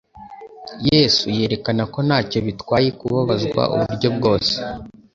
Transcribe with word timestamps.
Yesu 0.89 1.25
yerekana 1.37 1.83
ko 1.93 1.99
ntacyo 2.07 2.39
bitwaye 2.47 2.89
kubabazwa 2.99 3.61
uburyo 3.73 4.09
bwose, 4.17 4.53